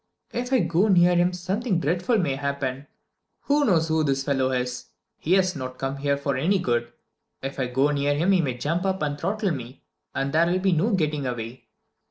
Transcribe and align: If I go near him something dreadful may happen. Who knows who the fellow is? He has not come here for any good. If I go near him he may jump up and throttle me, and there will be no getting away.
If 0.33 0.51
I 0.51 0.61
go 0.61 0.87
near 0.87 1.15
him 1.15 1.31
something 1.31 1.79
dreadful 1.79 2.17
may 2.17 2.33
happen. 2.33 2.87
Who 3.41 3.63
knows 3.65 3.87
who 3.89 4.03
the 4.03 4.15
fellow 4.15 4.51
is? 4.51 4.87
He 5.19 5.33
has 5.33 5.55
not 5.55 5.77
come 5.77 5.97
here 5.97 6.17
for 6.17 6.35
any 6.35 6.57
good. 6.57 6.91
If 7.43 7.59
I 7.59 7.67
go 7.67 7.91
near 7.91 8.15
him 8.15 8.31
he 8.31 8.41
may 8.41 8.55
jump 8.57 8.83
up 8.83 9.03
and 9.03 9.15
throttle 9.19 9.51
me, 9.51 9.83
and 10.15 10.33
there 10.33 10.47
will 10.47 10.57
be 10.57 10.71
no 10.71 10.95
getting 10.95 11.27
away. 11.27 11.65